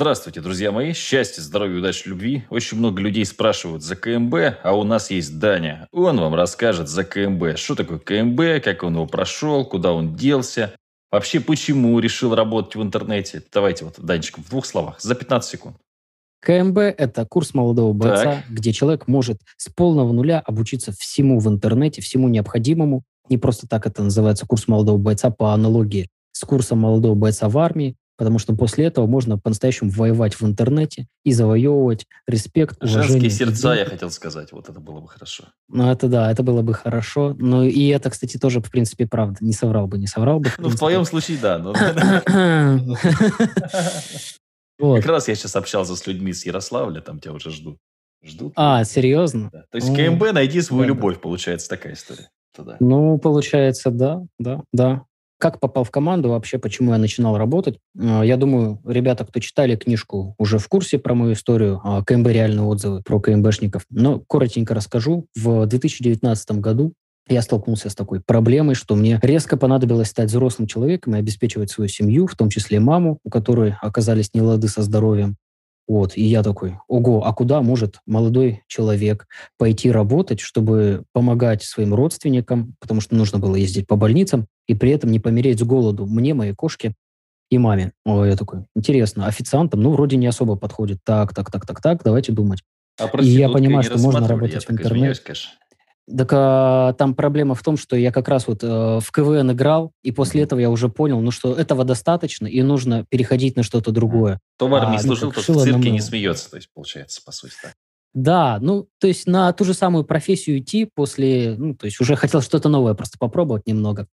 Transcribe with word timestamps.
Здравствуйте, 0.00 0.40
друзья 0.40 0.72
мои. 0.72 0.94
Счастья, 0.94 1.42
здоровья, 1.42 1.80
удачи, 1.80 2.08
любви. 2.08 2.44
Очень 2.48 2.78
много 2.78 3.02
людей 3.02 3.26
спрашивают 3.26 3.82
за 3.82 3.96
КМБ, 3.96 4.34
а 4.62 4.72
у 4.74 4.82
нас 4.82 5.10
есть 5.10 5.38
Даня. 5.38 5.88
Он 5.92 6.18
вам 6.18 6.34
расскажет 6.34 6.88
за 6.88 7.04
КМБ. 7.04 7.58
Что 7.58 7.74
такое 7.74 7.98
КМБ, 7.98 8.64
как 8.64 8.82
он 8.82 8.94
его 8.94 9.04
прошел, 9.04 9.62
куда 9.66 9.92
он 9.92 10.16
делся. 10.16 10.74
Вообще, 11.12 11.38
почему 11.38 11.98
решил 11.98 12.34
работать 12.34 12.76
в 12.76 12.82
интернете. 12.82 13.42
Давайте 13.52 13.84
вот, 13.84 13.96
Данечка, 13.98 14.40
в 14.40 14.48
двух 14.48 14.64
словах, 14.64 14.98
за 15.02 15.14
15 15.14 15.50
секунд. 15.50 15.76
КМБ– 16.40 16.78
это 16.78 17.26
курс 17.26 17.52
молодого 17.52 17.92
бойца, 17.92 18.36
так. 18.36 18.44
где 18.48 18.72
человек 18.72 19.06
может 19.06 19.42
с 19.58 19.68
полного 19.68 20.14
нуля 20.14 20.40
обучиться 20.40 20.92
всему 20.98 21.40
в 21.40 21.48
интернете, 21.48 22.00
всему 22.00 22.30
необходимому. 22.30 23.02
Не 23.28 23.36
просто 23.36 23.68
так 23.68 23.86
это 23.86 24.02
называется 24.02 24.46
курс 24.46 24.66
молодого 24.66 24.96
бойца 24.96 25.28
по 25.28 25.52
аналогии 25.52 26.08
с 26.32 26.42
курсом 26.46 26.78
молодого 26.78 27.14
бойца 27.14 27.50
в 27.50 27.58
армии, 27.58 27.96
потому 28.20 28.38
что 28.38 28.54
после 28.54 28.84
этого 28.84 29.06
можно 29.06 29.38
по-настоящему 29.38 29.90
воевать 29.90 30.34
в 30.34 30.44
интернете 30.44 31.06
и 31.24 31.32
завоевывать 31.32 32.04
респект, 32.26 32.76
уважение. 32.82 33.08
Женские 33.08 33.30
сердца, 33.30 33.72
я 33.72 33.86
хотел 33.86 34.10
сказать, 34.10 34.52
вот 34.52 34.68
это 34.68 34.78
было 34.78 35.00
бы 35.00 35.08
хорошо. 35.08 35.44
Ну, 35.68 35.90
это 35.90 36.06
да, 36.06 36.30
это 36.30 36.42
было 36.42 36.60
бы 36.60 36.74
хорошо. 36.74 37.34
Ну, 37.38 37.64
и 37.64 37.88
это, 37.88 38.10
кстати, 38.10 38.36
тоже, 38.36 38.60
в 38.60 38.70
принципе, 38.70 39.06
правда. 39.06 39.38
Не 39.40 39.54
соврал 39.54 39.86
бы, 39.86 39.96
не 39.96 40.06
соврал 40.06 40.40
бы. 40.40 40.50
Ну, 40.58 40.68
в 40.68 40.76
твоем 40.76 41.06
случае, 41.06 41.38
да. 41.40 41.60
Как 44.78 45.06
раз 45.06 45.28
я 45.28 45.34
сейчас 45.34 45.56
общался 45.56 45.96
с 45.96 46.06
людьми 46.06 46.34
с 46.34 46.44
Ярославля, 46.44 47.00
там 47.00 47.20
тебя 47.20 47.32
уже 47.32 47.50
ждут. 47.50 47.78
Ждут. 48.22 48.52
А, 48.54 48.84
серьезно? 48.84 49.48
То 49.50 49.76
есть 49.76 49.96
КМБ 49.96 50.32
найди 50.34 50.60
свою 50.60 50.84
любовь, 50.88 51.22
получается 51.22 51.70
такая 51.70 51.94
история. 51.94 52.28
Ну, 52.80 53.18
получается, 53.18 53.90
да, 53.90 54.20
да, 54.38 54.62
да. 54.74 55.06
Как 55.40 55.58
попал 55.58 55.84
в 55.84 55.90
команду, 55.90 56.28
вообще 56.28 56.58
почему 56.58 56.92
я 56.92 56.98
начинал 56.98 57.38
работать? 57.38 57.78
А, 57.98 58.22
я 58.22 58.36
думаю, 58.36 58.78
ребята, 58.84 59.24
кто 59.24 59.40
читали 59.40 59.74
книжку, 59.74 60.34
уже 60.36 60.58
в 60.58 60.68
курсе 60.68 60.98
про 60.98 61.14
мою 61.14 61.32
историю, 61.32 61.80
а, 61.82 62.04
КМБ 62.04 62.26
реальные 62.28 62.64
отзывы 62.64 63.02
про 63.02 63.18
КМБшников. 63.20 63.86
Но 63.88 64.20
коротенько 64.20 64.74
расскажу. 64.74 65.28
В 65.34 65.64
2019 65.64 66.60
году 66.60 66.92
я 67.26 67.40
столкнулся 67.40 67.88
с 67.88 67.94
такой 67.94 68.20
проблемой, 68.20 68.74
что 68.74 68.94
мне 68.96 69.18
резко 69.22 69.56
понадобилось 69.56 70.08
стать 70.08 70.28
взрослым 70.28 70.68
человеком 70.68 71.16
и 71.16 71.18
обеспечивать 71.18 71.70
свою 71.70 71.88
семью, 71.88 72.26
в 72.26 72.36
том 72.36 72.50
числе 72.50 72.78
маму, 72.78 73.18
у 73.24 73.30
которой 73.30 73.76
оказались 73.80 74.34
нелады 74.34 74.68
со 74.68 74.82
здоровьем. 74.82 75.36
Вот, 75.90 76.16
и 76.16 76.22
я 76.22 76.44
такой, 76.44 76.76
ого, 76.86 77.26
а 77.26 77.32
куда 77.32 77.62
может 77.62 77.98
молодой 78.06 78.62
человек 78.68 79.26
пойти 79.58 79.90
работать, 79.90 80.38
чтобы 80.38 81.02
помогать 81.12 81.64
своим 81.64 81.94
родственникам, 81.94 82.76
потому 82.78 83.00
что 83.00 83.16
нужно 83.16 83.40
было 83.40 83.56
ездить 83.56 83.88
по 83.88 83.96
больницам, 83.96 84.46
и 84.70 84.74
при 84.74 84.92
этом 84.92 85.10
не 85.10 85.18
помереть 85.18 85.58
с 85.58 85.62
голоду 85.64 86.06
мне, 86.06 86.32
моей 86.32 86.54
кошке 86.54 86.94
и 87.50 87.58
маме. 87.58 87.92
О, 88.04 88.24
я 88.24 88.36
такой, 88.36 88.66
интересно, 88.76 89.26
официантам, 89.26 89.82
ну, 89.82 89.90
вроде 89.90 90.16
не 90.16 90.28
особо 90.28 90.54
подходит. 90.54 90.98
Так, 91.04 91.34
так, 91.34 91.50
так, 91.50 91.66
так, 91.66 91.82
так, 91.82 92.02
давайте 92.04 92.30
думать. 92.30 92.60
А 92.96 93.06
и 93.20 93.26
я 93.26 93.48
понимаю, 93.48 93.82
что 93.82 93.98
можно 93.98 94.28
работать 94.28 94.64
в 94.64 94.70
интернете. 94.70 95.20
Так 96.16 96.28
а, 96.32 96.92
там 96.94 97.14
проблема 97.14 97.56
в 97.56 97.62
том, 97.62 97.76
что 97.76 97.96
я 97.96 98.12
как 98.12 98.28
раз 98.28 98.46
вот 98.46 98.62
э, 98.62 98.66
в 98.66 99.12
КВН 99.12 99.52
играл, 99.52 99.92
и 100.02 100.10
после 100.12 100.40
mm-hmm. 100.40 100.44
этого 100.44 100.60
я 100.60 100.70
уже 100.70 100.88
понял, 100.88 101.20
ну 101.20 101.30
что 101.30 101.54
этого 101.54 101.84
достаточно, 101.84 102.46
и 102.46 102.62
нужно 102.62 103.04
переходить 103.08 103.56
на 103.56 103.62
что-то 103.62 103.92
другое. 103.92 104.40
То 104.56 104.66
в 104.66 104.74
армии 104.74 104.96
а, 104.96 105.00
служил, 105.00 105.28
ну, 105.28 105.34
тот 105.34 105.44
в 105.44 105.62
цирке 105.62 105.90
не 105.90 106.00
смеется, 106.00 106.50
то 106.50 106.56
есть 106.56 106.68
получается, 106.74 107.20
по 107.24 107.30
сути, 107.30 107.54
так. 107.62 107.74
Да, 108.12 108.58
ну, 108.60 108.88
то 108.98 109.06
есть 109.06 109.28
на 109.28 109.52
ту 109.52 109.64
же 109.64 109.72
самую 109.72 110.04
профессию 110.04 110.58
идти 110.58 110.88
после, 110.92 111.54
ну, 111.56 111.76
то 111.76 111.86
есть 111.86 112.00
уже 112.00 112.16
хотел 112.16 112.40
что-то 112.40 112.68
новое 112.68 112.94
просто 112.94 113.16
попробовать 113.18 113.66
немного. 113.66 114.08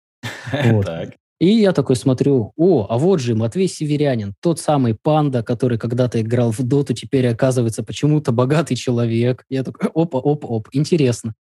Вот. 0.52 0.88
И 1.40 1.48
я 1.50 1.74
такой 1.74 1.98
смотрю, 1.98 2.54
о, 2.56 2.88
а 2.90 2.98
вот 2.98 3.20
же 3.20 3.36
Матвей 3.36 3.68
Северянин, 3.68 4.36
тот 4.42 4.60
самый 4.60 4.96
панда, 4.96 5.44
который 5.44 5.78
когда-то 5.78 6.22
играл 6.22 6.52
в 6.52 6.62
доту, 6.64 6.94
теперь 6.94 7.28
оказывается 7.28 7.84
почему-то 7.84 8.32
богатый 8.32 8.76
человек. 8.76 9.44
Я 9.50 9.64
такой, 9.64 9.90
опа, 9.94 10.20
опа, 10.20 10.48
оп, 10.48 10.70
интересно 10.72 11.34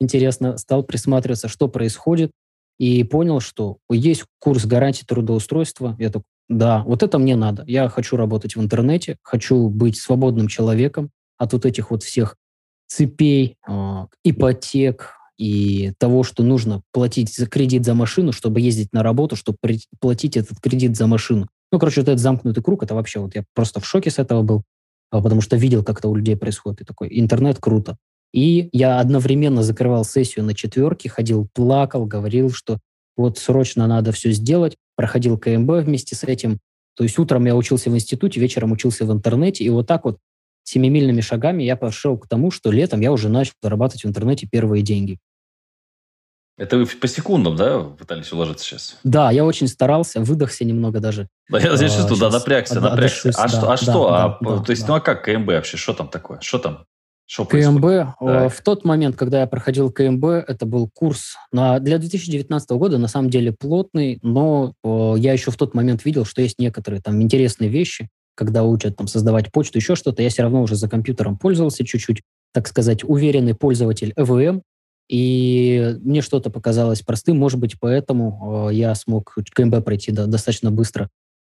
интересно, 0.00 0.56
стал 0.56 0.82
присматриваться, 0.82 1.48
что 1.48 1.68
происходит, 1.68 2.32
и 2.78 3.04
понял, 3.04 3.40
что 3.40 3.76
есть 3.90 4.24
курс 4.38 4.64
гарантии 4.64 5.04
трудоустройства. 5.04 5.94
Я 5.98 6.08
такой, 6.08 6.24
да, 6.48 6.82
вот 6.84 7.02
это 7.02 7.18
мне 7.18 7.36
надо. 7.36 7.62
Я 7.66 7.88
хочу 7.88 8.16
работать 8.16 8.56
в 8.56 8.60
интернете, 8.60 9.18
хочу 9.22 9.68
быть 9.68 9.98
свободным 9.98 10.48
человеком 10.48 11.10
от 11.36 11.52
вот 11.52 11.66
этих 11.66 11.90
вот 11.90 12.02
всех 12.02 12.36
цепей, 12.86 13.56
э, 13.68 14.06
ипотек 14.24 15.14
и 15.40 15.92
того, 15.96 16.22
что 16.22 16.42
нужно 16.42 16.82
платить 16.92 17.34
за 17.34 17.46
кредит 17.46 17.86
за 17.86 17.94
машину, 17.94 18.30
чтобы 18.30 18.60
ездить 18.60 18.92
на 18.92 19.02
работу, 19.02 19.36
чтобы 19.36 19.56
платить 19.98 20.36
этот 20.36 20.60
кредит 20.60 20.96
за 20.96 21.06
машину. 21.06 21.48
Ну, 21.72 21.78
короче, 21.78 22.02
вот 22.02 22.08
этот 22.08 22.20
замкнутый 22.20 22.62
круг, 22.62 22.82
это 22.82 22.94
вообще 22.94 23.20
вот 23.20 23.34
я 23.34 23.44
просто 23.54 23.80
в 23.80 23.86
шоке 23.86 24.10
с 24.10 24.18
этого 24.18 24.42
был, 24.42 24.64
а, 25.10 25.22
потому 25.22 25.40
что 25.40 25.56
видел, 25.56 25.82
как 25.82 26.00
это 26.00 26.08
у 26.08 26.14
людей 26.14 26.36
происходит. 26.36 26.82
И 26.82 26.84
такой, 26.84 27.08
интернет 27.10 27.58
круто. 27.58 27.96
И 28.34 28.68
я 28.72 29.00
одновременно 29.00 29.62
закрывал 29.62 30.04
сессию 30.04 30.44
на 30.44 30.54
четверке, 30.54 31.08
ходил, 31.08 31.48
плакал, 31.54 32.04
говорил, 32.04 32.50
что 32.50 32.78
вот 33.16 33.38
срочно 33.38 33.86
надо 33.86 34.12
все 34.12 34.32
сделать, 34.32 34.76
проходил 34.94 35.38
КМБ 35.38 35.84
вместе 35.84 36.14
с 36.16 36.24
этим. 36.24 36.58
То 36.96 37.04
есть 37.04 37.18
утром 37.18 37.46
я 37.46 37.56
учился 37.56 37.88
в 37.88 37.94
институте, 37.94 38.40
вечером 38.40 38.72
учился 38.72 39.06
в 39.06 39.12
интернете, 39.12 39.64
и 39.64 39.70
вот 39.70 39.86
так 39.86 40.04
вот 40.04 40.18
семимильными 40.64 41.22
шагами 41.22 41.62
я 41.62 41.76
пошел 41.76 42.18
к 42.18 42.28
тому, 42.28 42.50
что 42.50 42.70
летом 42.70 43.00
я 43.00 43.10
уже 43.10 43.30
начал 43.30 43.54
зарабатывать 43.62 44.04
в 44.04 44.08
интернете 44.08 44.46
первые 44.46 44.82
деньги. 44.82 45.18
Это 46.60 46.76
вы 46.76 46.84
по 46.84 47.08
секундам, 47.08 47.56
да, 47.56 47.80
пытались 47.80 48.30
уложиться 48.32 48.66
сейчас? 48.66 48.98
Да, 49.02 49.30
я 49.30 49.46
очень 49.46 49.66
старался, 49.66 50.20
выдохся 50.20 50.66
немного 50.66 51.00
даже. 51.00 51.26
Да, 51.48 51.58
я 51.58 51.74
здесь 51.74 51.96
а, 51.96 52.06
да, 52.06 52.28
напрягся, 52.28 52.80
напрягся. 52.82 53.30
А, 53.30 53.42
да, 53.44 53.48
что, 53.48 53.62
а 53.62 53.70
да, 53.70 53.76
что? 53.78 53.92
Да, 54.10 54.24
а, 54.24 54.38
да, 54.42 54.62
то 54.62 54.70
есть, 54.70 54.82
да. 54.82 54.88
ну 54.88 54.94
а 54.96 55.00
как 55.00 55.24
КМБ 55.24 55.46
вообще? 55.46 55.78
Что 55.78 55.94
там 55.94 56.08
такое? 56.08 56.38
Что 56.42 56.58
там? 56.58 56.84
Что 57.24 57.46
КМБ. 57.46 57.84
Э, 57.86 58.06
так. 58.20 58.52
В 58.52 58.62
тот 58.62 58.84
момент, 58.84 59.16
когда 59.16 59.40
я 59.40 59.46
проходил 59.46 59.90
КМБ, 59.90 60.22
это 60.26 60.66
был 60.66 60.90
курс 60.92 61.36
на, 61.50 61.78
для 61.78 61.96
2019 61.96 62.70
года, 62.72 62.98
на 62.98 63.08
самом 63.08 63.30
деле 63.30 63.54
плотный, 63.58 64.18
но 64.20 64.74
э, 64.84 65.14
я 65.16 65.32
еще 65.32 65.50
в 65.50 65.56
тот 65.56 65.72
момент 65.72 66.04
видел, 66.04 66.26
что 66.26 66.42
есть 66.42 66.58
некоторые 66.58 67.00
там 67.00 67.22
интересные 67.22 67.70
вещи, 67.70 68.10
когда 68.34 68.64
учат 68.64 68.96
там 68.96 69.06
создавать 69.06 69.50
почту, 69.50 69.78
еще 69.78 69.94
что-то. 69.94 70.22
Я 70.22 70.28
все 70.28 70.42
равно 70.42 70.60
уже 70.60 70.76
за 70.76 70.90
компьютером 70.90 71.38
пользовался 71.38 71.86
чуть-чуть, 71.86 72.20
так 72.52 72.68
сказать, 72.68 73.02
уверенный 73.02 73.54
пользователь 73.54 74.12
ЭВМ, 74.14 74.60
и 75.10 75.96
мне 76.02 76.22
что-то 76.22 76.50
показалось 76.50 77.02
простым, 77.02 77.38
может 77.38 77.58
быть, 77.58 77.78
поэтому 77.80 78.68
э, 78.70 78.74
я 78.74 78.94
смог 78.94 79.36
КМБ 79.52 79.84
пройти 79.84 80.12
достаточно 80.12 80.70
быстро. 80.70 81.08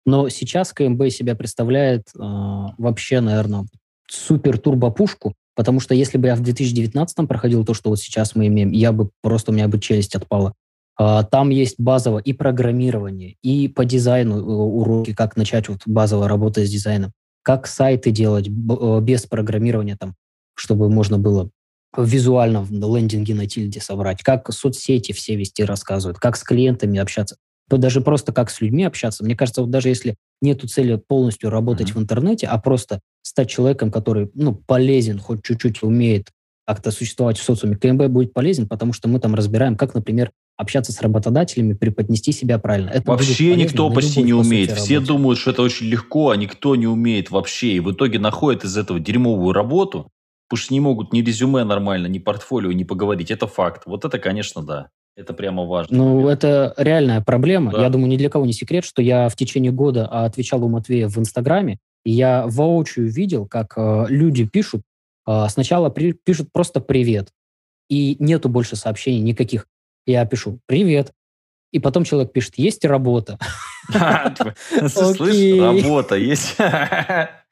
Но 0.06 0.28
сейчас 0.28 0.72
КМБ 0.72 1.10
себя 1.10 1.34
представляет 1.34 2.08
э, 2.14 2.18
вообще, 2.18 3.20
наверное, 3.20 3.66
супер 4.08 4.58
турбопушку, 4.58 5.34
Потому 5.54 5.80
что 5.80 5.94
если 5.94 6.18
бы 6.18 6.28
я 6.28 6.34
в 6.34 6.40
2019 6.40 7.28
проходил 7.28 7.64
то, 7.64 7.74
что 7.74 7.90
вот 7.90 8.00
сейчас 8.00 8.34
мы 8.34 8.46
имеем, 8.46 8.70
я 8.70 8.92
бы 8.92 9.10
просто, 9.20 9.50
у 9.50 9.54
меня 9.54 9.68
бы 9.68 9.78
челюсть 9.78 10.14
отпала. 10.14 10.54
А, 10.96 11.24
там 11.24 11.50
есть 11.50 11.78
базово 11.78 12.18
и 12.18 12.32
программирование, 12.32 13.36
и 13.42 13.68
по 13.68 13.84
дизайну 13.84 14.38
э, 14.38 14.42
уроки, 14.42 15.14
как 15.14 15.36
начать 15.36 15.68
вот 15.68 15.80
базово 15.86 16.28
работать 16.28 16.68
с 16.68 16.70
дизайном, 16.70 17.12
как 17.42 17.66
сайты 17.66 18.10
делать 18.10 18.48
э, 18.48 19.00
без 19.02 19.26
программирования, 19.26 19.96
там, 19.96 20.14
чтобы 20.54 20.88
можно 20.88 21.18
было 21.18 21.50
визуально 21.96 22.62
в 22.62 22.70
лендинге 22.70 23.34
на 23.34 23.46
тильде 23.46 23.80
собрать, 23.80 24.22
как 24.22 24.52
соцсети 24.52 25.12
все 25.12 25.36
вести 25.36 25.64
рассказывают, 25.64 26.18
как 26.18 26.36
с 26.36 26.42
клиентами 26.42 26.98
общаться 26.98 27.36
даже 27.78 28.00
просто 28.00 28.32
как 28.32 28.50
с 28.50 28.60
людьми 28.60 28.84
общаться. 28.84 29.24
Мне 29.24 29.36
кажется, 29.36 29.62
вот 29.62 29.70
даже 29.70 29.88
если 29.88 30.16
нету 30.40 30.66
цели 30.68 30.96
полностью 30.96 31.50
работать 31.50 31.90
mm-hmm. 31.90 31.94
в 31.94 31.98
интернете, 31.98 32.46
а 32.46 32.58
просто 32.58 33.00
стать 33.22 33.50
человеком, 33.50 33.90
который 33.90 34.30
ну, 34.34 34.54
полезен, 34.54 35.18
хоть 35.18 35.44
чуть-чуть 35.44 35.82
умеет 35.82 36.28
как-то 36.66 36.90
существовать 36.90 37.38
в 37.38 37.42
социуме, 37.42 37.76
КМБ 37.76 38.06
будет 38.06 38.32
полезен, 38.32 38.68
потому 38.68 38.92
что 38.92 39.08
мы 39.08 39.20
там 39.20 39.34
разбираем, 39.34 39.76
как, 39.76 39.94
например, 39.94 40.30
общаться 40.56 40.92
с 40.92 41.00
работодателями, 41.00 41.72
преподнести 41.72 42.30
себя 42.30 42.58
правильно. 42.58 42.90
Это 42.90 43.10
вообще 43.10 43.56
никто 43.56 43.90
почти 43.90 44.22
не 44.22 44.32
умеет. 44.32 44.72
Все 44.72 44.94
работе. 44.94 45.12
думают, 45.12 45.38
что 45.38 45.50
это 45.50 45.62
очень 45.62 45.86
легко, 45.86 46.30
а 46.30 46.36
никто 46.36 46.76
не 46.76 46.86
умеет 46.86 47.30
вообще. 47.30 47.72
И 47.72 47.80
в 47.80 47.90
итоге 47.92 48.18
находят 48.18 48.64
из 48.64 48.76
этого 48.76 49.00
дерьмовую 49.00 49.52
работу, 49.52 50.08
потому 50.52 50.64
что 50.64 50.74
не 50.74 50.80
могут 50.80 51.14
ни 51.14 51.22
резюме 51.22 51.64
нормально, 51.64 52.08
ни 52.08 52.18
портфолио 52.18 52.72
не 52.72 52.84
поговорить. 52.84 53.30
Это 53.30 53.46
факт. 53.46 53.84
Вот 53.86 54.04
это, 54.04 54.18
конечно, 54.18 54.62
да. 54.62 54.90
Это 55.16 55.32
прямо 55.32 55.64
важно. 55.64 55.96
Ну, 55.96 56.28
это 56.28 56.74
реальная 56.76 57.22
проблема. 57.22 57.72
Да. 57.72 57.80
Я 57.80 57.88
думаю, 57.88 58.10
ни 58.10 58.18
для 58.18 58.28
кого 58.28 58.44
не 58.44 58.52
секрет, 58.52 58.84
что 58.84 59.00
я 59.00 59.30
в 59.30 59.34
течение 59.36 59.72
года 59.72 60.06
отвечал 60.06 60.62
у 60.62 60.68
Матвея 60.68 61.08
в 61.08 61.16
Инстаграме, 61.16 61.78
и 62.04 62.10
я 62.10 62.44
воочию 62.46 63.08
видел, 63.08 63.46
как 63.46 63.72
э, 63.78 64.04
люди 64.10 64.44
пишут, 64.44 64.82
э, 65.26 65.46
сначала 65.48 65.88
при, 65.88 66.12
пишут 66.12 66.50
просто 66.52 66.80
«привет», 66.80 67.30
и 67.88 68.16
нету 68.18 68.50
больше 68.50 68.76
сообщений 68.76 69.20
никаких. 69.20 69.66
Я 70.04 70.26
пишу 70.26 70.58
«привет», 70.66 71.12
и 71.72 71.78
потом 71.78 72.04
человек 72.04 72.30
пишет 72.32 72.58
«есть 72.58 72.84
работа». 72.84 73.38
Слышь, 74.88 75.82
работа 75.82 76.16
есть. 76.16 76.56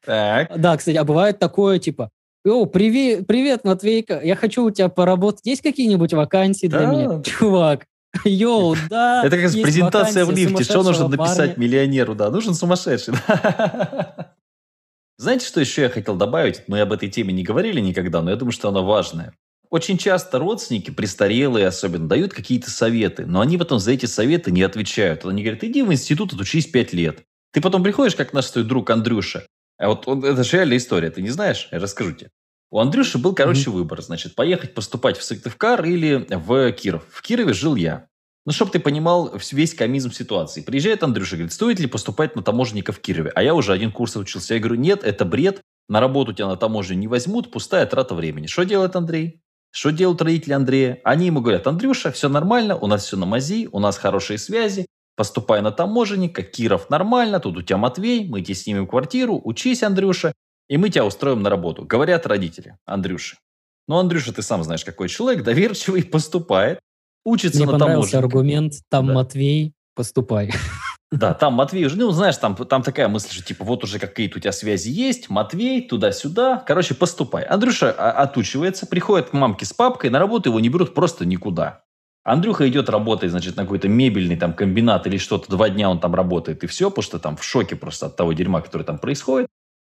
Да, 0.06 0.76
кстати, 0.78 0.96
а 0.96 1.04
бывает 1.04 1.38
такое, 1.38 1.78
типа, 1.78 2.10
о, 2.44 2.66
привет, 2.66 3.26
привет, 3.26 3.64
Матвейка, 3.64 4.20
я 4.22 4.34
хочу 4.34 4.64
у 4.64 4.70
тебя 4.70 4.88
поработать. 4.88 5.44
Есть 5.44 5.62
какие-нибудь 5.62 6.14
вакансии 6.14 6.66
для 6.66 6.80
да. 6.80 6.86
меня? 6.86 7.22
Чувак, 7.22 7.86
Йоу, 8.24 8.76
да. 8.90 9.22
Это 9.24 9.36
как 9.36 9.52
презентация 9.52 10.24
в 10.24 10.30
лифте. 10.30 10.64
Что 10.64 10.82
нужно 10.82 11.08
написать 11.08 11.56
миллионеру? 11.56 12.14
Да, 12.14 12.30
нужен 12.30 12.54
сумасшедший. 12.54 13.14
Знаете, 15.18 15.46
что 15.46 15.60
еще 15.60 15.82
я 15.82 15.90
хотел 15.90 16.16
добавить? 16.16 16.62
Мы 16.66 16.80
об 16.80 16.92
этой 16.92 17.10
теме 17.10 17.34
не 17.34 17.42
говорили 17.42 17.80
никогда, 17.80 18.22
но 18.22 18.30
я 18.30 18.36
думаю, 18.36 18.52
что 18.52 18.70
она 18.70 18.80
важная. 18.80 19.34
Очень 19.68 19.98
часто 19.98 20.38
родственники, 20.38 20.90
престарелые 20.90 21.66
особенно, 21.66 22.08
дают 22.08 22.32
какие-то 22.32 22.70
советы, 22.70 23.26
но 23.26 23.40
они 23.40 23.58
потом 23.58 23.78
за 23.78 23.92
эти 23.92 24.06
советы 24.06 24.50
не 24.50 24.62
отвечают. 24.62 25.24
Они 25.26 25.42
говорят, 25.42 25.62
иди 25.62 25.82
в 25.82 25.92
институт, 25.92 26.32
отучись 26.32 26.66
5 26.66 26.92
лет. 26.94 27.22
Ты 27.52 27.60
потом 27.60 27.82
приходишь, 27.82 28.16
как 28.16 28.32
наш 28.32 28.50
твой 28.50 28.64
друг 28.64 28.88
Андрюша. 28.90 29.44
А 29.80 29.88
вот 29.88 30.06
он, 30.06 30.22
это 30.24 30.44
же 30.44 30.58
реальная 30.58 30.76
история, 30.76 31.10
ты 31.10 31.22
не 31.22 31.30
знаешь? 31.30 31.68
Я 31.72 31.78
расскажу 31.78 32.12
тебе. 32.12 32.30
У 32.70 32.78
Андрюши 32.78 33.18
был, 33.18 33.34
короче, 33.34 33.70
mm-hmm. 33.70 33.72
выбор. 33.72 34.02
Значит, 34.02 34.34
поехать 34.34 34.74
поступать 34.74 35.16
в 35.16 35.24
Сыктывкар 35.24 35.84
или 35.84 36.26
в 36.28 36.72
Киров. 36.72 37.04
В 37.10 37.22
Кирове 37.22 37.54
жил 37.54 37.74
я. 37.74 38.06
Ну, 38.44 38.52
чтобы 38.52 38.70
ты 38.70 38.78
понимал 38.78 39.34
весь 39.52 39.74
комизм 39.74 40.12
ситуации. 40.12 40.60
Приезжает 40.60 41.02
Андрюша, 41.02 41.36
говорит, 41.36 41.52
стоит 41.52 41.80
ли 41.80 41.86
поступать 41.86 42.36
на 42.36 42.42
таможенника 42.42 42.92
в 42.92 43.00
Кирове? 43.00 43.32
А 43.34 43.42
я 43.42 43.54
уже 43.54 43.72
один 43.72 43.90
курс 43.90 44.16
учился. 44.16 44.54
Я 44.54 44.60
говорю, 44.60 44.76
нет, 44.76 45.02
это 45.02 45.24
бред. 45.24 45.62
На 45.88 46.00
работу 46.00 46.32
тебя 46.32 46.46
на 46.46 46.56
таможне 46.56 46.96
не 46.96 47.08
возьмут, 47.08 47.50
пустая 47.50 47.86
трата 47.86 48.14
времени. 48.14 48.46
Что 48.46 48.64
делает 48.64 48.94
Андрей? 48.94 49.40
Что 49.72 49.90
делают 49.90 50.20
родители 50.20 50.52
Андрея? 50.52 51.00
Они 51.04 51.26
ему 51.26 51.40
говорят, 51.40 51.66
Андрюша, 51.66 52.12
все 52.12 52.28
нормально, 52.28 52.76
у 52.76 52.86
нас 52.86 53.04
все 53.04 53.16
на 53.16 53.26
мази, 53.26 53.68
у 53.70 53.78
нас 53.78 53.98
хорошие 53.98 54.38
связи, 54.38 54.86
поступай 55.16 55.62
на 55.62 55.70
таможенника, 55.70 56.42
Киров 56.42 56.90
нормально, 56.90 57.40
тут 57.40 57.56
у 57.56 57.62
тебя 57.62 57.76
Матвей, 57.76 58.28
мы 58.28 58.42
тебе 58.42 58.54
снимем 58.54 58.86
квартиру, 58.86 59.40
учись, 59.42 59.82
Андрюша, 59.82 60.32
и 60.68 60.76
мы 60.76 60.88
тебя 60.88 61.04
устроим 61.04 61.42
на 61.42 61.50
работу. 61.50 61.84
Говорят 61.84 62.26
родители 62.26 62.76
Андрюши. 62.86 63.36
Ну, 63.88 63.98
Андрюша, 63.98 64.32
ты 64.32 64.42
сам 64.42 64.62
знаешь, 64.62 64.84
какой 64.84 65.08
человек, 65.08 65.42
доверчивый, 65.42 66.04
поступает, 66.04 66.78
учится 67.24 67.58
Мне 67.58 67.66
на 67.66 67.72
понравился 67.72 68.12
таможенника. 68.12 68.38
аргумент, 68.38 68.72
там 68.88 69.06
да. 69.08 69.14
Матвей, 69.14 69.74
поступай. 69.94 70.52
Да, 71.12 71.34
там 71.34 71.54
Матвей 71.54 71.86
уже, 71.86 71.96
ну, 71.98 72.12
знаешь, 72.12 72.36
там, 72.36 72.54
там 72.54 72.82
такая 72.82 73.08
мысль, 73.08 73.32
что 73.32 73.42
типа 73.42 73.64
вот 73.64 73.82
уже 73.82 73.98
какие-то 73.98 74.38
у 74.38 74.40
тебя 74.40 74.52
связи 74.52 74.90
есть, 74.90 75.28
Матвей, 75.28 75.88
туда-сюда, 75.88 76.62
короче, 76.64 76.94
поступай. 76.94 77.42
Андрюша 77.42 77.90
отучивается, 77.90 78.86
приходит 78.86 79.30
к 79.30 79.32
мамке 79.32 79.66
с 79.66 79.72
папкой, 79.72 80.10
на 80.10 80.20
работу 80.20 80.50
его 80.50 80.60
не 80.60 80.68
берут 80.68 80.94
просто 80.94 81.26
никуда. 81.26 81.82
Андрюха 82.22 82.68
идет 82.68 82.88
работать, 82.90 83.30
значит, 83.30 83.56
на 83.56 83.62
какой-то 83.62 83.88
мебельный 83.88 84.36
там 84.36 84.52
комбинат 84.52 85.06
или 85.06 85.16
что-то, 85.16 85.50
два 85.50 85.70
дня 85.70 85.90
он 85.90 86.00
там 86.00 86.14
работает, 86.14 86.62
и 86.64 86.66
все, 86.66 86.90
потому 86.90 87.02
что 87.02 87.18
там 87.18 87.36
в 87.36 87.44
шоке 87.44 87.76
просто 87.76 88.06
от 88.06 88.16
того 88.16 88.32
дерьма, 88.32 88.60
которое 88.60 88.84
там 88.84 88.98
происходит. 88.98 89.48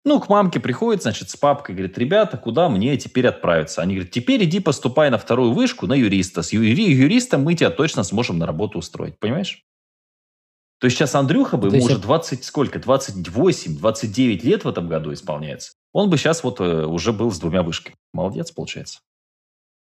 Ну, 0.06 0.20
к 0.20 0.28
мамке 0.28 0.60
приходит, 0.60 1.02
значит, 1.02 1.30
с 1.30 1.38
папкой, 1.38 1.76
говорит, 1.76 1.98
ребята, 1.98 2.38
куда 2.38 2.68
мне 2.68 2.98
теперь 2.98 3.28
отправиться? 3.28 3.82
Они 3.82 3.96
говорят, 3.96 4.12
теперь 4.12 4.44
иди 4.44 4.60
поступай 4.60 5.10
на 5.10 5.18
вторую 5.18 5.54
вышку 5.54 5.88
на 5.88 5.94
юриста. 5.94 6.44
С 6.44 6.52
юри 6.52 6.92
юристом 6.92 7.44
мы 7.44 7.56
тебя 7.56 7.70
точно 7.70 8.04
сможем 8.04 8.38
на 8.38 8.46
работу 8.46 8.80
устроить, 8.80 9.18
понимаешь? 9.18 9.64
То 10.80 10.88
есть 10.88 10.98
сейчас 10.98 11.16
Андрюха 11.16 11.56
бы, 11.56 11.70
ему 11.70 11.86
уже 11.86 11.98
20, 11.98 12.44
сколько, 12.44 12.80
28, 12.80 13.78
29 13.78 14.44
лет 14.44 14.66
в 14.66 14.68
этом 14.68 14.90
году 14.90 15.14
исполняется. 15.14 15.72
Он 15.94 16.10
бы 16.10 16.18
сейчас 16.18 16.44
вот 16.44 16.60
э, 16.60 16.86
уже 16.86 17.14
был 17.14 17.32
с 17.32 17.40
двумя 17.40 17.64
вышками. 17.64 17.96
Молодец, 18.12 18.52
получается. 18.52 19.00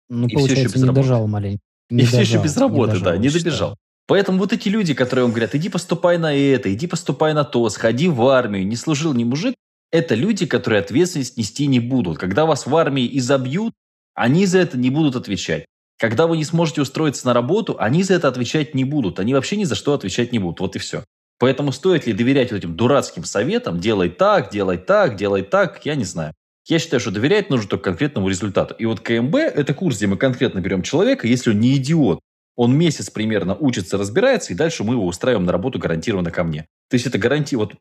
Ну, 0.10 0.26
и 0.28 0.34
получается, 0.34 0.80
не 0.80 0.92
дожал 0.92 1.28
маленький. 1.28 1.69
Не 1.90 2.04
и 2.04 2.06
все 2.06 2.22
еще 2.22 2.42
без 2.42 2.56
работы, 2.58 2.94
не 2.94 3.00
дожал, 3.00 3.14
да, 3.14 3.18
не 3.18 3.30
добежал. 3.30 3.70
Считаю. 3.70 3.76
Поэтому 4.08 4.40
вот 4.40 4.54
эти 4.54 4.70
люди, 4.70 4.94
которые 4.94 5.26
вам 5.26 5.32
говорят, 5.32 5.54
иди 5.54 5.70
поступай 5.70 6.18
на 6.18 6.34
это, 6.34 6.74
иди 6.74 6.88
поступай 6.88 7.34
на 7.34 7.44
то, 7.44 7.70
сходи 7.70 8.08
в 8.08 8.28
армию, 8.28 8.66
не 8.66 8.76
служил 8.76 9.14
ни 9.14 9.24
мужик, 9.24 9.56
это 9.92 10.16
люди, 10.16 10.46
которые 10.46 10.82
ответственность 10.82 11.38
нести 11.38 11.68
не 11.68 11.80
будут. 11.80 12.18
Когда 12.18 12.46
вас 12.46 12.66
в 12.66 12.76
армии 12.76 13.10
изобьют, 13.18 13.74
они 14.14 14.46
за 14.46 14.60
это 14.60 14.78
не 14.78 14.90
будут 14.90 15.16
отвечать. 15.16 15.66
Когда 16.00 16.28
вы 16.28 16.38
не 16.38 16.46
сможете 16.46 16.82
устроиться 16.82 17.26
на 17.26 17.34
работу, 17.34 17.76
они 17.80 18.04
за 18.04 18.14
это 18.16 18.28
отвечать 18.28 18.74
не 18.74 18.84
будут. 18.84 19.20
Они 19.20 19.34
вообще 19.34 19.58
ни 19.58 19.64
за 19.64 19.76
что 19.76 19.94
отвечать 19.94 20.32
не 20.32 20.40
будут. 20.40 20.60
Вот 20.60 20.76
и 20.76 20.80
все. 20.80 21.04
Поэтому 21.40 21.72
стоит 21.72 22.06
ли 22.06 22.14
доверять 22.14 22.52
вот 22.52 22.58
этим 22.58 22.76
дурацким 22.76 23.24
советам, 23.24 23.80
делай 23.80 24.10
так, 24.10 24.52
делай 24.52 24.78
так, 24.78 25.16
делай 25.16 25.42
так, 25.42 25.86
я 25.86 25.96
не 25.96 26.04
знаю. 26.04 26.34
Я 26.70 26.80
считаю, 26.80 27.00
что 27.00 27.10
доверять 27.10 27.50
нужно 27.50 27.68
только 27.68 27.86
конкретному 27.86 28.30
результату. 28.30 28.76
И 28.76 28.86
вот 28.86 29.00
КМБ– 29.00 29.36
это 29.36 29.74
курс, 29.74 29.98
где 29.98 30.06
мы 30.06 30.18
конкретно 30.18 30.60
берем 30.60 30.84
человека, 30.84 31.28
если 31.28 31.50
он 31.50 31.60
не 31.60 31.76
идиот, 31.78 32.20
он 32.56 32.78
месяц 32.78 33.10
примерно 33.10 33.56
учится, 33.56 33.98
разбирается, 33.98 34.54
и 34.54 34.56
дальше 34.56 34.84
мы 34.84 34.94
его 34.94 35.08
устраиваем 35.08 35.46
на 35.46 35.52
работу 35.52 35.80
гарантированно 35.80 36.30
ко 36.30 36.44
мне. 36.44 36.68
То 36.90 36.96
есть 36.96 37.08
это 37.08 37.18
гарантия, 37.18 37.58
вот 37.58 37.74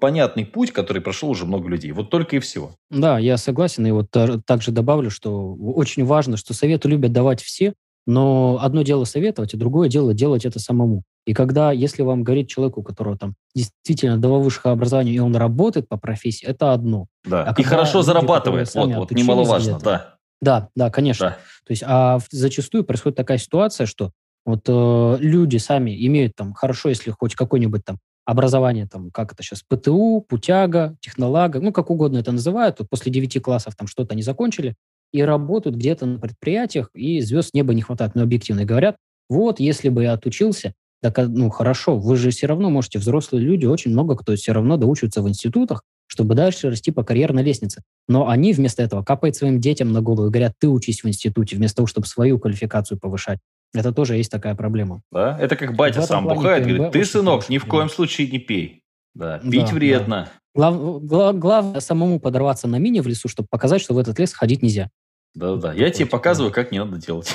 понятный 0.00 0.46
путь, 0.46 0.72
который 0.72 1.02
прошел 1.02 1.28
уже 1.28 1.44
много 1.44 1.68
людей. 1.68 1.92
Вот 1.92 2.08
только 2.08 2.36
и 2.36 2.38
всего. 2.38 2.74
Да, 2.90 3.18
я 3.18 3.36
согласен. 3.36 3.86
И 3.86 3.90
вот 3.90 4.06
также 4.46 4.70
добавлю, 4.70 5.10
что 5.10 5.54
очень 5.54 6.04
важно, 6.04 6.36
что 6.36 6.54
советы 6.54 6.88
любят 6.88 7.12
давать 7.12 7.42
все, 7.42 7.74
но 8.06 8.58
одно 8.62 8.82
дело 8.82 9.04
советовать, 9.04 9.54
а 9.54 9.56
другое 9.58 9.88
дело 9.88 10.14
делать 10.14 10.46
это 10.46 10.58
самому. 10.58 11.02
И 11.24 11.34
когда, 11.34 11.70
если 11.70 12.02
вам 12.02 12.24
говорит 12.24 12.48
человек, 12.48 12.78
у 12.78 12.82
которого 12.82 13.16
там 13.16 13.34
действительно 13.54 14.18
два 14.18 14.38
высших 14.38 14.66
образования, 14.66 15.12
и 15.12 15.18
он 15.18 15.36
работает 15.36 15.88
по 15.88 15.96
профессии, 15.96 16.46
это 16.46 16.72
одно. 16.72 17.06
Да, 17.24 17.44
а 17.44 17.60
и 17.60 17.62
хорошо 17.62 17.98
люди, 17.98 18.06
зарабатывает, 18.06 18.74
вот, 18.74 18.92
вот 18.92 19.10
немаловажно, 19.12 19.78
да. 19.78 20.16
Да, 20.40 20.68
да, 20.74 20.90
конечно. 20.90 21.28
Да. 21.28 21.32
То 21.64 21.70
есть, 21.70 21.84
а 21.86 22.18
зачастую 22.32 22.84
происходит 22.84 23.16
такая 23.16 23.38
ситуация, 23.38 23.86
что 23.86 24.10
вот 24.44 24.62
э, 24.66 25.16
люди 25.20 25.58
сами 25.58 26.06
имеют 26.06 26.34
там 26.34 26.52
хорошо, 26.52 26.88
если 26.88 27.12
хоть 27.12 27.36
какое-нибудь 27.36 27.84
там 27.84 27.98
образование, 28.24 28.88
там, 28.88 29.10
как 29.12 29.32
это 29.32 29.42
сейчас, 29.44 29.62
ПТУ, 29.62 30.24
путяга, 30.28 30.96
технолага, 31.00 31.60
ну, 31.60 31.72
как 31.72 31.90
угодно 31.90 32.18
это 32.18 32.32
называют, 32.32 32.80
вот 32.80 32.88
после 32.88 33.12
9 33.12 33.40
классов 33.40 33.76
там 33.76 33.86
что-то 33.86 34.14
они 34.14 34.22
закончили, 34.22 34.74
и 35.12 35.22
работают 35.22 35.76
где-то 35.76 36.06
на 36.06 36.18
предприятиях, 36.18 36.90
и 36.94 37.20
звезд 37.20 37.54
неба 37.54 37.74
не 37.74 37.82
хватает. 37.82 38.14
Но 38.14 38.22
объективно 38.22 38.64
говорят, 38.64 38.96
вот, 39.28 39.60
если 39.60 39.88
бы 39.88 40.04
я 40.04 40.14
отучился, 40.14 40.74
так, 41.02 41.18
ну, 41.18 41.50
хорошо, 41.50 41.98
вы 41.98 42.16
же 42.16 42.30
все 42.30 42.46
равно 42.46 42.70
можете, 42.70 42.98
взрослые 42.98 43.44
люди, 43.44 43.66
очень 43.66 43.90
много 43.90 44.16
кто 44.16 44.34
все 44.36 44.52
равно 44.52 44.76
доучивается 44.76 45.20
в 45.20 45.28
институтах, 45.28 45.82
чтобы 46.06 46.34
дальше 46.34 46.70
расти 46.70 46.92
по 46.92 47.02
карьерной 47.02 47.42
лестнице. 47.42 47.82
Но 48.06 48.28
они 48.28 48.52
вместо 48.52 48.82
этого 48.82 49.02
капают 49.02 49.34
своим 49.34 49.60
детям 49.60 49.92
на 49.92 50.00
голову 50.00 50.28
и 50.28 50.30
говорят, 50.30 50.52
ты 50.60 50.68
учись 50.68 51.02
в 51.02 51.08
институте, 51.08 51.56
вместо 51.56 51.76
того, 51.76 51.86
чтобы 51.86 52.06
свою 52.06 52.38
квалификацию 52.38 53.00
повышать. 53.00 53.40
Это 53.74 53.92
тоже 53.92 54.16
есть 54.16 54.30
такая 54.30 54.54
проблема. 54.54 55.02
Да, 55.10 55.38
это 55.40 55.56
как 55.56 55.74
батя 55.74 56.02
сам 56.02 56.24
бухает, 56.28 56.66
говорит, 56.66 56.92
ты, 56.92 57.04
сынок, 57.04 57.48
ни 57.48 57.58
в 57.58 57.66
коем 57.66 57.88
случае 57.88 58.28
не 58.28 58.38
пей. 58.38 58.82
Да, 59.14 59.38
пить 59.38 59.66
да, 59.66 59.74
вредно. 59.74 60.16
Да. 60.16 60.32
Глав, 60.54 61.04
глав, 61.04 61.38
главное 61.38 61.80
самому 61.80 62.20
подорваться 62.20 62.68
на 62.68 62.76
мини 62.76 63.00
в 63.00 63.06
лесу, 63.06 63.28
чтобы 63.28 63.48
показать, 63.50 63.80
что 63.80 63.94
в 63.94 63.98
этот 63.98 64.18
лес 64.18 64.32
ходить 64.32 64.62
нельзя. 64.62 64.90
Да-да, 65.34 65.72
я 65.72 65.90
тебе 65.90 66.06
показываю, 66.06 66.52
как 66.52 66.72
не 66.72 66.78
надо 66.78 66.98
делать. 66.98 67.32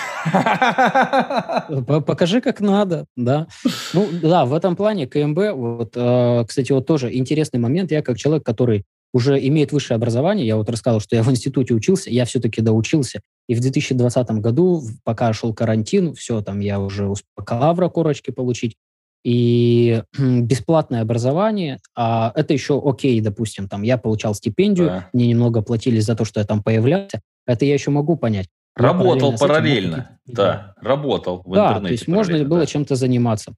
Покажи, 2.06 2.42
как 2.42 2.60
надо, 2.60 3.06
да. 3.16 3.48
Ну, 3.94 4.08
да, 4.22 4.46
в 4.46 4.54
этом 4.54 4.76
плане 4.76 5.08
КМБ, 5.08 5.40
вот, 5.54 5.94
э, 5.96 6.46
кстати, 6.48 6.72
вот 6.72 6.86
тоже 6.86 7.12
интересный 7.16 7.60
момент. 7.60 7.92
Я 7.92 8.04
как 8.04 8.18
человек, 8.18 8.46
который 8.46 8.86
уже 9.14 9.40
имеет 9.48 9.72
высшее 9.72 9.96
образование, 9.96 10.46
я 10.46 10.58
вот 10.58 10.70
рассказал, 10.70 11.00
что 11.00 11.16
я 11.16 11.24
в 11.24 11.32
институте 11.32 11.74
учился, 11.74 12.12
я 12.12 12.26
все-таки 12.26 12.62
доучился. 12.62 13.22
И 13.48 13.56
в 13.56 13.62
2020 13.62 14.30
году, 14.42 14.84
пока 15.04 15.34
шел 15.34 15.54
карантин, 15.54 16.14
все, 16.14 16.42
там 16.42 16.60
я 16.60 16.80
уже 16.80 17.08
успел 17.08 17.28
бакалавра 17.36 17.90
корочки 17.90 18.30
получить, 18.32 18.76
и 19.24 20.04
бесплатное 20.18 21.02
образование, 21.02 21.80
а 21.96 22.32
это 22.36 22.54
еще 22.54 22.82
окей, 22.84 23.20
допустим, 23.22 23.68
там 23.68 23.82
я 23.82 23.98
получал 23.98 24.36
стипендию, 24.36 24.88
да. 24.88 25.10
мне 25.14 25.28
немного 25.28 25.62
платили 25.62 26.00
за 26.00 26.16
то, 26.16 26.24
что 26.24 26.40
я 26.40 26.46
там 26.46 26.62
появлялся, 26.62 27.22
это 27.48 27.66
я 27.66 27.74
еще 27.74 27.90
могу 27.90 28.16
понять. 28.18 28.48
Работал 28.76 29.36
параллельно, 29.36 29.40
параллельно. 29.40 30.20
да, 30.28 30.74
работал 30.80 31.42
в 31.44 31.54
да, 31.56 31.70
интернете. 31.70 31.88
то 31.88 31.92
есть 31.94 32.08
можно 32.08 32.44
было 32.46 32.60
да. 32.60 32.66
чем-то 32.68 32.96
заниматься. 32.96 33.56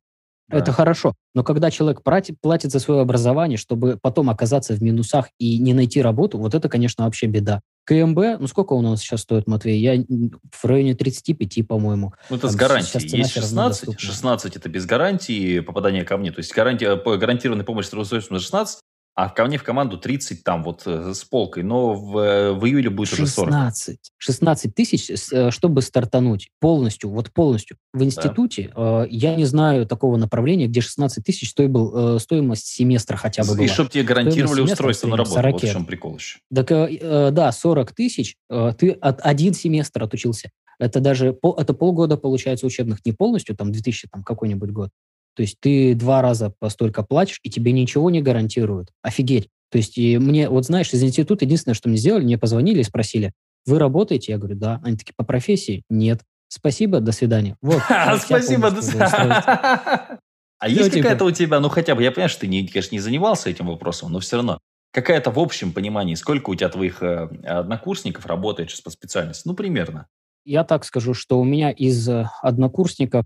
Да. 0.49 0.57
Это 0.57 0.71
хорошо. 0.71 1.13
Но 1.35 1.43
когда 1.43 1.69
человек 1.69 2.01
платит, 2.01 2.37
за 2.71 2.79
свое 2.79 3.01
образование, 3.01 3.57
чтобы 3.57 3.99
потом 4.01 4.29
оказаться 4.29 4.73
в 4.73 4.81
минусах 4.81 5.27
и 5.37 5.59
не 5.59 5.73
найти 5.73 6.01
работу, 6.01 6.39
вот 6.39 6.55
это, 6.55 6.69
конечно, 6.69 7.05
вообще 7.05 7.27
беда. 7.27 7.61
КМБ, 7.85 8.39
ну 8.39 8.47
сколько 8.47 8.73
у 8.73 8.81
нас 8.81 9.01
сейчас 9.01 9.21
стоит, 9.21 9.47
Матвей? 9.47 9.79
Я 9.79 10.03
в 10.51 10.65
районе 10.65 10.95
35, 10.95 11.67
по-моему. 11.67 12.13
Ну, 12.29 12.35
это 12.35 12.47
Там 12.47 12.51
с 12.51 12.55
гарантией. 12.55 13.17
Есть 13.17 13.31
16, 13.31 13.99
16 13.99 14.55
это 14.55 14.69
без 14.69 14.85
гарантии 14.85 15.59
попадания 15.59 16.03
ко 16.03 16.17
мне. 16.17 16.31
То 16.31 16.39
есть 16.39 16.53
гарантия, 16.53 16.95
гарантированная 16.95 17.65
помощь 17.65 17.87
трудоустройству 17.87 18.39
16, 18.39 18.79
а 19.19 19.27
ко 19.27 19.43
мне 19.43 19.57
в 19.57 19.63
команду 19.63 19.97
30 19.97 20.45
там 20.45 20.63
вот 20.63 20.83
э, 20.85 21.13
с 21.13 21.25
полкой, 21.25 21.63
но 21.63 21.93
в, 21.93 22.17
э, 22.17 22.53
в 22.53 22.65
июле 22.65 22.89
будет 22.89 23.09
16, 23.09 23.89
уже 23.89 23.97
40. 23.97 23.99
16 24.17 24.73
тысяч, 24.75 25.11
э, 25.33 25.51
чтобы 25.51 25.81
стартануть 25.81 26.51
полностью, 26.61 27.09
вот 27.09 27.29
полностью. 27.33 27.75
В 27.91 28.01
институте 28.01 28.71
да. 28.73 29.03
э, 29.03 29.07
я 29.09 29.35
не 29.35 29.43
знаю 29.43 29.85
такого 29.85 30.15
направления, 30.15 30.67
где 30.67 30.79
16 30.79 31.21
тысяч 31.21 31.49
стоил, 31.49 32.15
э, 32.15 32.19
стоимость 32.19 32.67
семестра 32.67 33.17
хотя 33.17 33.43
бы 33.43 33.55
И 33.55 33.57
была. 33.57 33.67
чтобы 33.67 33.89
тебе 33.89 34.03
гарантировали 34.03 34.61
устройство 34.61 35.09
на 35.09 35.17
работу, 35.17 35.35
40. 35.35 35.51
вот 35.51 35.63
в 35.63 35.69
чем 35.73 35.85
прикол 35.85 36.15
еще. 36.15 36.39
Так, 36.55 36.71
э, 36.71 37.31
да, 37.33 37.51
40 37.51 37.91
тысяч, 37.91 38.37
э, 38.49 38.71
ты 38.77 38.91
от, 38.91 39.19
один 39.21 39.53
семестр 39.53 40.01
отучился. 40.03 40.49
Это 40.79 41.01
даже 41.01 41.37
это 41.57 41.73
полгода, 41.73 42.15
получается, 42.15 42.65
учебных, 42.65 43.05
не 43.05 43.11
полностью, 43.11 43.53
там 43.53 43.73
2000 43.73 44.07
там 44.09 44.23
какой-нибудь 44.23 44.69
год. 44.69 44.91
То 45.35 45.41
есть 45.41 45.57
ты 45.59 45.95
два 45.95 46.21
раза 46.21 46.53
постолько 46.59 47.03
платишь, 47.03 47.39
и 47.43 47.49
тебе 47.49 47.71
ничего 47.71 48.09
не 48.09 48.21
гарантируют. 48.21 48.89
Офигеть. 49.01 49.49
То 49.71 49.77
есть 49.77 49.97
и 49.97 50.17
мне, 50.17 50.49
вот 50.49 50.65
знаешь, 50.65 50.91
из 50.93 51.03
института 51.03 51.45
единственное, 51.45 51.75
что 51.75 51.89
мне 51.89 51.97
сделали, 51.97 52.23
мне 52.23 52.37
позвонили 52.37 52.79
и 52.79 52.83
спросили, 52.83 53.33
вы 53.65 53.79
работаете? 53.79 54.31
Я 54.31 54.37
говорю, 54.37 54.55
да. 54.55 54.81
Они 54.83 54.97
такие, 54.97 55.13
по 55.15 55.23
профессии? 55.23 55.83
Нет. 55.89 56.21
Спасибо, 56.47 56.99
до 56.99 57.11
свидания. 57.11 57.55
Вот. 57.61 57.81
Спасибо, 58.19 58.71
до 58.71 58.81
свидания. 58.81 60.19
А 60.59 60.67
есть 60.67 60.91
какая-то 60.91 61.23
у 61.23 61.31
тебя, 61.31 61.59
ну 61.61 61.69
хотя 61.69 61.95
бы, 61.95 62.03
я 62.03 62.11
понимаю, 62.11 62.29
что 62.29 62.41
ты, 62.41 62.47
конечно, 62.47 62.93
не 62.93 62.99
занимался 62.99 63.49
этим 63.49 63.67
вопросом, 63.67 64.11
но 64.11 64.19
все 64.19 64.37
равно, 64.37 64.59
какая-то 64.91 65.31
в 65.31 65.39
общем 65.39 65.71
понимании, 65.71 66.15
сколько 66.15 66.49
у 66.49 66.55
тебя 66.55 66.67
твоих 66.67 67.01
э, 67.01 67.29
однокурсников 67.45 68.25
работает 68.25 68.69
сейчас 68.69 68.81
по 68.81 68.89
специальности? 68.89 69.47
Ну, 69.47 69.53
примерно. 69.53 70.07
Я 70.43 70.65
так 70.65 70.83
скажу, 70.83 71.13
что 71.13 71.39
у 71.39 71.45
меня 71.45 71.71
из 71.71 72.09
э, 72.09 72.29
однокурсников 72.41 73.25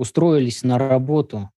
устроились 0.00 0.62
на 0.62 0.78
работу 0.78 1.50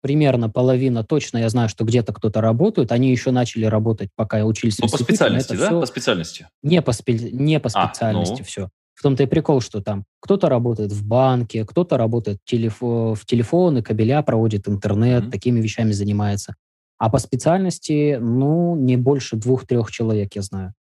примерно 0.00 0.48
половина 0.48 1.04
точно, 1.04 1.38
я 1.38 1.48
знаю, 1.48 1.68
что 1.68 1.84
где-то 1.84 2.12
кто-то 2.12 2.40
работает, 2.40 2.92
они 2.92 3.10
еще 3.10 3.30
начали 3.30 3.66
работать, 3.66 4.08
пока 4.16 4.44
учились 4.44 4.78
ну, 4.78 4.88
по 4.88 4.96
специальности, 4.96 5.54
да? 5.54 5.66
Все... 5.66 5.80
По 5.80 5.86
специальности? 5.86 6.48
Не 6.62 6.82
по, 6.82 6.92
спе... 6.92 7.14
не 7.14 7.60
по 7.60 7.68
специальности 7.68 8.34
а, 8.34 8.38
ну. 8.38 8.44
все. 8.44 8.68
В 8.94 9.02
том-то 9.02 9.22
и 9.22 9.26
прикол, 9.26 9.60
что 9.60 9.82
там 9.82 10.04
кто-то 10.20 10.48
работает 10.48 10.92
в 10.92 11.06
банке, 11.06 11.64
кто-то 11.64 11.96
работает 11.96 12.38
телеф... 12.44 12.78
в 12.80 13.18
телефоны, 13.26 13.82
кабеля 13.82 14.22
проводит 14.22 14.68
интернет, 14.68 15.24
mm-hmm. 15.24 15.30
такими 15.30 15.60
вещами 15.60 15.92
занимается. 15.92 16.54
А 16.98 17.08
по 17.08 17.18
специальности, 17.18 18.18
ну, 18.20 18.76
не 18.76 18.96
больше 18.96 19.36
двух-трех 19.36 19.90
человек, 19.90 20.34
я 20.34 20.42
знаю. 20.42 20.74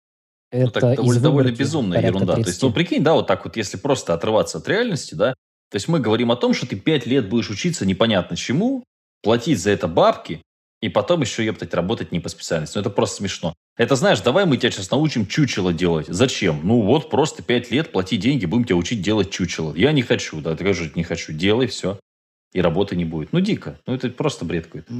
Это 0.50 0.64
ну, 0.64 0.70
так 0.70 0.96
довольно, 0.96 1.20
довольно 1.20 1.50
безумная 1.50 2.02
ерунда. 2.02 2.34
30. 2.34 2.44
То 2.44 2.50
есть, 2.50 2.62
ну, 2.62 2.72
прикинь, 2.72 3.02
да, 3.02 3.14
вот 3.14 3.26
так 3.26 3.44
вот, 3.44 3.56
если 3.56 3.76
просто 3.76 4.14
отрываться 4.14 4.58
от 4.58 4.68
реальности, 4.68 5.14
да, 5.14 5.34
то 5.70 5.76
есть 5.76 5.88
мы 5.88 6.00
говорим 6.00 6.30
о 6.30 6.36
том, 6.36 6.54
что 6.54 6.66
ты 6.66 6.76
пять 6.76 7.06
лет 7.06 7.28
будешь 7.28 7.50
учиться 7.50 7.84
непонятно 7.86 8.36
чему, 8.36 8.84
платить 9.22 9.60
за 9.60 9.70
это 9.70 9.88
бабки, 9.88 10.42
и 10.82 10.88
потом 10.88 11.22
еще, 11.22 11.44
ептать, 11.44 11.74
работать 11.74 12.12
не 12.12 12.20
по 12.20 12.28
специальности. 12.28 12.76
Ну, 12.76 12.82
это 12.82 12.90
просто 12.90 13.16
смешно. 13.16 13.54
Это, 13.76 13.96
знаешь, 13.96 14.20
давай 14.20 14.44
мы 14.44 14.56
тебя 14.56 14.70
сейчас 14.70 14.90
научим 14.90 15.26
чучело 15.26 15.72
делать. 15.72 16.06
Зачем? 16.08 16.60
Ну, 16.64 16.82
вот 16.82 17.10
просто 17.10 17.42
пять 17.42 17.70
лет 17.70 17.92
плати 17.92 18.16
деньги, 18.18 18.46
будем 18.46 18.64
тебя 18.64 18.76
учить 18.76 19.00
делать 19.00 19.30
чучело. 19.30 19.74
Я 19.74 19.92
не 19.92 20.02
хочу, 20.02 20.40
да, 20.40 20.54
ты 20.54 20.64
говоришь, 20.64 20.94
не 20.94 21.02
хочу, 21.02 21.32
делай, 21.32 21.66
все. 21.66 21.98
И 22.52 22.60
работы 22.60 22.94
не 22.94 23.04
будет. 23.04 23.32
Ну, 23.32 23.40
дико. 23.40 23.80
Ну, 23.86 23.94
это 23.94 24.10
просто 24.10 24.44
бред 24.44 24.66
какой-то. 24.66 24.92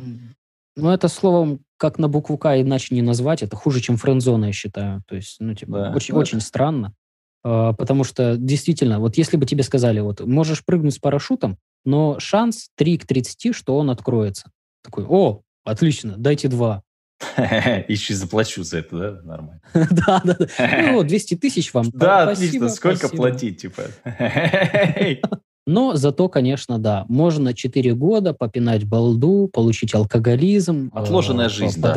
Ну, 0.77 0.91
это 0.91 1.09
словом, 1.09 1.61
как 1.79 1.99
на 1.99 2.09
букву 2.09 2.37
К 2.37 2.61
иначе 2.61 2.95
не 2.95 3.03
назвать, 3.03 3.43
это 3.43 3.57
хуже, 3.57 3.81
чем 3.81 3.97
френдзона, 3.97 4.47
я 4.47 4.53
считаю. 4.53 5.03
То 5.07 5.17
есть, 5.17 5.37
ну, 5.41 5.55
типа, 5.55 5.73
да. 5.73 5.93
очень, 5.95 6.15
ну, 6.15 6.21
очень 6.21 6.41
странно. 6.41 6.95
А, 7.43 7.73
потому 7.73 8.05
что, 8.05 8.37
действительно, 8.37 9.01
вот 9.01 9.17
если 9.17 9.37
бы 9.37 9.47
тебе 9.47 9.63
сказали, 9.63 10.01
вот, 10.01 10.21
можешь 10.21 10.65
прыгнуть 10.65 10.95
с 10.95 10.99
парашютом, 10.99 11.59
но 11.85 12.19
шанс 12.19 12.69
3 12.77 12.99
к 12.99 13.07
30, 13.07 13.55
что 13.55 13.77
он 13.77 13.91
откроется. 13.91 14.51
Такой, 14.83 15.05
о, 15.09 15.43
отлично, 15.65 16.15
дайте 16.17 16.49
2. 16.49 16.83
Еще 17.89 18.15
заплачу 18.15 18.63
за 18.63 18.79
это, 18.79 18.97
да? 18.97 19.21
Нормально. 19.23 19.61
Да, 19.75 20.21
да, 20.25 20.37
да. 20.39 20.47
Ну, 20.93 21.03
200 21.03 21.37
тысяч 21.37 21.73
вам. 21.73 21.91
Да, 21.93 22.29
отлично. 22.29 22.69
Сколько 22.69 23.09
платить, 23.09 23.63
типа? 23.63 23.85
Но 25.67 25.97
зато, 25.97 26.29
конечно, 26.29 26.79
да, 26.79 27.05
можно 27.09 27.53
4 27.53 27.95
года 27.95 28.33
попинать 28.35 28.85
балду, 28.85 29.51
получить 29.53 29.95
алкоголизм. 29.95 30.91
Отложенная 30.95 31.47
э, 31.47 31.51
жизнь, 31.51 31.81
да, 31.81 31.93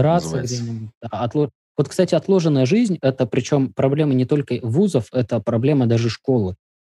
отло... 1.12 1.52
Вот, 1.80 1.88
кстати, 1.88 2.14
отложенная 2.14 2.66
жизнь– 2.66 2.98
это 3.02 3.26
причем 3.26 3.72
проблема 3.72 4.14
не 4.14 4.26
только 4.26 4.60
вузов, 4.62 5.08
это 5.14 5.40
проблема 5.40 5.86
даже 5.86 6.10
школы. 6.10 6.56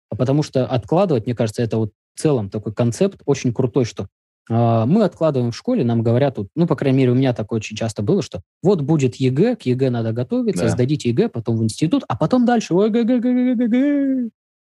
Потому 0.10 0.44
что 0.44 0.66
откладывать, 0.66 1.26
мне 1.26 1.34
кажется, 1.34 1.64
это 1.64 1.78
вот 1.78 1.94
в 2.14 2.20
целом 2.20 2.50
такой 2.50 2.74
концепт 2.74 3.22
очень 3.26 3.54
крутой, 3.54 3.86
что 3.86 4.08
э, 4.50 4.84
мы 4.86 5.06
откладываем 5.06 5.54
в 5.54 5.56
школе, 5.56 5.86
нам 5.86 6.04
говорят, 6.04 6.38
вот, 6.38 6.50
ну, 6.58 6.68
по 6.68 6.76
крайней 6.76 6.98
мере, 6.98 7.12
у 7.12 7.16
меня 7.16 7.34
такое 7.34 7.60
очень 7.60 7.78
часто 7.78 8.02
было, 8.02 8.22
что 8.22 8.42
вот 8.62 8.82
будет 8.82 9.16
ЕГЭ, 9.16 9.56
к 9.56 9.62
ЕГЭ 9.62 9.90
надо 9.90 10.12
готовиться, 10.12 10.66
да. 10.66 10.70
сдадите 10.72 11.08
ЕГЭ, 11.12 11.30
потом 11.30 11.56
в 11.56 11.64
институт, 11.64 12.04
а 12.10 12.18
потом 12.18 12.46
дальше. 12.46 12.74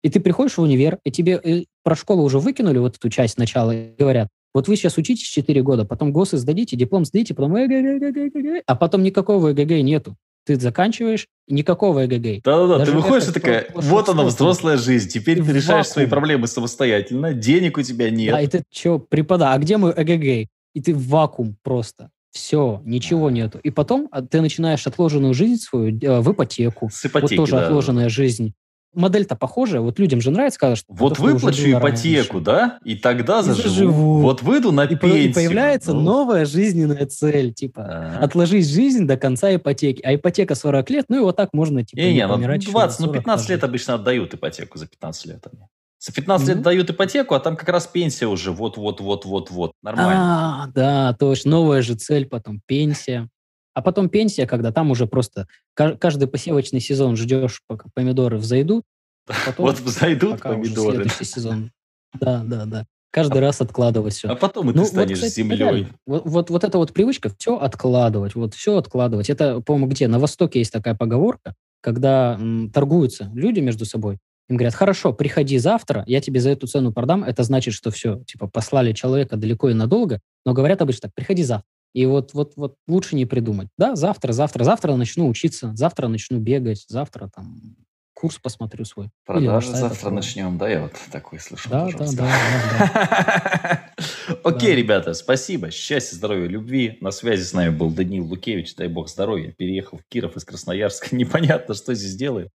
И 0.03 0.09
ты 0.11 0.19
приходишь 0.19 0.55
в 0.55 0.61
универ, 0.61 0.99
и 1.03 1.09
тебе 1.09 1.41
и 1.43 1.65
про 1.83 1.95
школу 1.95 2.21
уже 2.21 2.37
выкинули 2.37 2.77
вот 2.77 2.95
эту 2.95 3.09
часть 3.09 3.33
сначала, 3.33 3.71
и 3.71 3.95
говорят, 3.97 4.27
вот 4.53 4.67
вы 4.67 4.75
сейчас 4.75 4.97
учитесь 4.97 5.27
4 5.27 5.61
года, 5.61 5.85
потом 5.85 6.11
ГОСы 6.11 6.37
сдадите, 6.37 6.75
диплом 6.75 7.05
сдадите, 7.05 7.33
потом 7.33 7.57
ЭГЭ, 7.57 8.63
а 8.65 8.75
потом 8.75 9.03
никакого 9.03 9.51
ЭГЭ 9.53 9.81
нету. 9.81 10.15
Ты 10.43 10.59
заканчиваешь, 10.59 11.27
никакого 11.47 12.05
ЭГГ. 12.05 12.43
Да-да-да, 12.43 12.85
ты 12.85 12.91
выходишь 12.91 13.29
и 13.29 13.31
такая, 13.31 13.67
вот 13.75 14.09
она, 14.09 14.23
взрослая 14.23 14.77
жизнь, 14.77 15.09
теперь 15.09 15.43
ты 15.43 15.51
решаешь 15.51 15.87
свои 15.87 16.07
проблемы 16.07 16.47
самостоятельно, 16.47 17.33
денег 17.33 17.77
у 17.77 17.83
тебя 17.83 18.09
нет. 18.09 18.33
Да, 18.33 18.41
и 18.41 18.47
ты 18.47 18.63
что, 18.71 18.99
препода, 18.99 19.53
а 19.53 19.57
где 19.59 19.77
мой 19.77 19.93
ЭГГ? 19.95 20.49
И 20.73 20.81
ты 20.81 20.93
в 20.93 21.07
вакуум 21.07 21.57
просто. 21.63 22.09
Все, 22.31 22.81
ничего 22.85 23.29
нету. 23.29 23.59
И 23.61 23.71
потом 23.71 24.07
а, 24.09 24.21
ты 24.21 24.39
начинаешь 24.39 24.87
отложенную 24.87 25.33
жизнь 25.33 25.61
свою 25.61 25.99
э, 25.99 26.21
в 26.21 26.31
ипотеку. 26.31 26.89
С 26.89 27.05
ипотеки, 27.05 27.33
вот 27.33 27.45
тоже 27.45 27.51
да. 27.57 27.67
отложенная 27.67 28.07
жизнь 28.07 28.53
модель-то 28.93 29.35
похожая, 29.35 29.81
вот 29.81 29.99
людям 29.99 30.21
же 30.21 30.31
нравится, 30.31 30.59
когда 30.59 30.75
что 30.75 30.93
Вот 30.93 31.19
выплачу 31.19 31.71
ипотеку, 31.71 32.37
раньше. 32.37 32.45
да, 32.45 32.79
и 32.83 32.95
тогда 32.95 33.39
и 33.39 33.43
заживу. 33.43 33.69
заживу. 33.69 34.21
Вот 34.21 34.41
выйду 34.41 34.71
на 34.71 34.85
и 34.85 34.95
пенсию. 34.95 35.29
И 35.29 35.33
появляется 35.33 35.93
ну. 35.93 36.01
новая 36.01 36.45
жизненная 36.45 37.05
цель, 37.05 37.53
типа, 37.53 37.83
а. 37.85 38.19
отложить 38.23 38.67
жизнь 38.67 39.07
до 39.07 39.17
конца 39.17 39.53
ипотеки. 39.55 40.01
А 40.03 40.15
ипотека 40.15 40.55
40 40.55 40.89
лет, 40.89 41.05
ну 41.09 41.17
и 41.17 41.19
вот 41.19 41.35
так 41.35 41.49
можно, 41.53 41.83
типа, 41.83 41.99
не, 41.99 42.13
не, 42.13 42.27
ну, 42.27 42.37
20, 42.37 42.99
ну 42.99 43.11
15 43.11 43.49
лет 43.49 43.63
обычно 43.63 43.93
отдают 43.95 44.33
ипотеку 44.33 44.77
за 44.77 44.87
15 44.87 45.25
лет. 45.27 45.47
Они. 45.51 45.63
За 45.99 46.11
15 46.11 46.47
mm-hmm. 46.47 46.53
лет 46.53 46.61
дают 46.63 46.89
ипотеку, 46.89 47.35
а 47.35 47.39
там 47.39 47.55
как 47.55 47.69
раз 47.69 47.85
пенсия 47.85 48.25
уже 48.25 48.51
вот-вот-вот-вот-вот. 48.51 49.73
Нормально. 49.83 50.63
А, 50.63 50.67
да, 50.73 51.13
точно. 51.13 51.51
Новая 51.51 51.83
же 51.83 51.93
цель 51.93 52.25
потом, 52.25 52.59
пенсия. 52.65 53.29
А 53.73 53.81
потом 53.81 54.09
пенсия, 54.09 54.45
когда 54.45 54.71
там 54.71 54.91
уже 54.91 55.07
просто 55.07 55.47
каждый 55.73 56.27
посевочный 56.27 56.79
сезон 56.79 57.15
ждешь, 57.15 57.61
пока 57.67 57.89
помидоры 57.93 58.37
взойдут. 58.37 58.83
А 59.27 59.33
потом, 59.45 59.65
вот 59.65 59.79
взойдут 59.79 60.41
помидоры. 60.41 60.95
Следующий 60.95 61.25
сезон. 61.25 61.71
Да, 62.19 62.43
да, 62.43 62.65
да. 62.65 62.85
Каждый 63.09 63.37
а, 63.37 63.41
раз 63.41 63.61
откладывать 63.61 64.13
все. 64.13 64.27
А 64.27 64.35
потом 64.35 64.69
и 64.69 64.73
ну, 64.73 64.83
ты 64.83 64.89
станешь 64.89 65.19
вот, 65.19 65.27
кстати, 65.29 65.33
землей. 65.33 65.87
Вот, 66.05 66.23
вот, 66.25 66.49
вот 66.49 66.63
эта 66.65 66.77
вот 66.77 66.91
привычка 66.91 67.31
все 67.37 67.57
откладывать, 67.57 68.35
вот 68.35 68.53
все 68.53 68.75
откладывать. 68.75 69.29
Это, 69.29 69.61
по-моему, 69.61 69.87
где? 69.87 70.09
На 70.09 70.19
Востоке 70.19 70.59
есть 70.59 70.73
такая 70.73 70.93
поговорка, 70.93 71.55
когда 71.79 72.37
м, 72.37 72.69
торгуются 72.69 73.31
люди 73.33 73.61
между 73.61 73.85
собой. 73.85 74.17
Им 74.49 74.57
говорят, 74.57 74.75
хорошо, 74.75 75.13
приходи 75.13 75.57
завтра, 75.57 76.03
я 76.07 76.19
тебе 76.19 76.41
за 76.41 76.49
эту 76.49 76.67
цену 76.67 76.91
продам. 76.91 77.23
Это 77.23 77.43
значит, 77.43 77.73
что 77.73 77.91
все, 77.91 78.21
типа, 78.25 78.47
послали 78.47 78.91
человека 78.91 79.37
далеко 79.37 79.69
и 79.69 79.73
надолго, 79.73 80.19
но 80.45 80.53
говорят 80.53 80.81
обычно 80.81 81.03
так, 81.03 81.15
приходи 81.15 81.43
завтра. 81.43 81.65
И 81.93 82.05
вот, 82.05 82.33
вот, 82.33 82.53
вот 82.55 82.75
лучше 82.87 83.15
не 83.15 83.25
придумать. 83.25 83.67
Да, 83.77 83.95
завтра, 83.95 84.31
завтра, 84.31 84.63
завтра 84.63 84.95
начну 84.95 85.27
учиться, 85.27 85.71
завтра 85.75 86.07
начну 86.07 86.39
бегать, 86.39 86.85
завтра 86.87 87.29
там 87.33 87.75
курс 88.21 88.37
посмотрю 88.37 88.85
свой. 88.85 89.09
Продажи 89.25 89.71
завтра 89.71 89.87
открою. 89.87 90.15
начнем, 90.15 90.57
да, 90.59 90.69
я 90.69 90.81
вот 90.83 90.93
такой 91.11 91.39
слышал. 91.39 91.71
Да, 91.71 91.89
да, 91.97 92.05
да, 92.11 92.39
да, 92.79 93.93
Окей, 94.43 94.75
ребята, 94.75 95.15
спасибо. 95.15 95.71
Счастья, 95.71 96.15
здоровья, 96.15 96.47
любви. 96.47 96.99
На 97.01 97.09
связи 97.09 97.41
с 97.41 97.53
нами 97.53 97.75
был 97.75 97.89
Даниил 97.89 98.27
Лукевич, 98.27 98.75
дай 98.75 98.87
бог 98.87 99.09
здоровья. 99.09 99.51
Переехал 99.57 99.97
в 99.97 100.03
Киров 100.07 100.37
из 100.37 100.45
Красноярска. 100.45 101.15
Непонятно, 101.15 101.73
что 101.73 101.95
здесь 101.95 102.15
делает. 102.15 102.49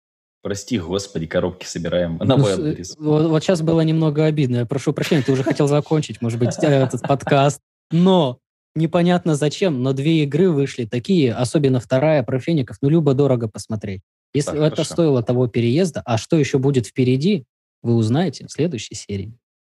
Прости, 0.43 0.81
господи, 0.81 1.27
коробки 1.27 1.65
собираем 1.65 2.17
на 2.17 2.37
мой 2.37 2.57
ну, 2.57 2.71
адрес. 2.71 2.97
Вот, 2.99 3.29
вот 3.29 3.45
сейчас 3.45 3.63
было 3.63 3.83
немного 3.83 4.25
обидно. 4.25 4.57
Я 4.57 4.67
прошу 4.67 4.93
прощения, 4.93 5.23
ты 5.23 5.31
уже 5.31 5.45
хотел 5.45 5.69
закончить, 5.69 6.21
может 6.21 6.41
быть, 6.41 6.59
этот 6.59 7.01
подкаст. 7.09 7.61
Но 7.93 8.41
непонятно 8.75 9.35
зачем, 9.35 9.83
но 9.83 9.93
две 9.93 10.23
игры 10.25 10.51
вышли 10.51 10.85
такие, 10.85 11.33
особенно 11.33 11.81
вторая 11.81 12.23
про 12.23 12.39
феников, 12.39 12.79
ну, 12.81 12.89
любо 12.89 13.15
дорого 13.15 13.49
посмотреть. 13.49 14.03
Если 14.35 14.53
так, 14.53 14.61
это 14.61 14.77
хорошо. 14.77 14.93
стоило 14.93 15.23
того 15.23 15.47
переезда, 15.47 16.03
а 16.05 16.17
что 16.19 16.39
еще 16.39 16.59
будет 16.59 16.87
впереди, 16.87 17.45
вы 17.83 17.97
узнаете 17.97 18.47
в 18.47 18.51
следующей 18.53 18.95
серии. 18.95 19.35